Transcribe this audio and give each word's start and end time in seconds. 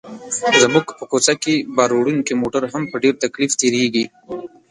زموږ 0.63 0.85
په 0.97 1.03
کوڅه 1.11 1.33
کې 1.43 1.55
باروړونکي 1.75 2.33
موټر 2.41 2.63
هم 2.73 2.83
په 2.91 2.97
ډېر 3.03 3.15
تکلیف 3.23 3.51
تېرېږي. 3.61 4.05